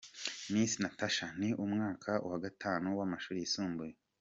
Miss 0.51 0.73
Natacha: 0.81 1.27
Ni 1.39 1.49
mu 1.59 1.65
mwaka 1.73 2.11
wa 2.29 2.37
Gatanu 2.43 2.87
w’amashuri 2.97 3.37
yisumbuye. 3.39 3.93